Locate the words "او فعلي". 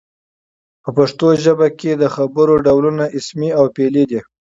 3.59-4.03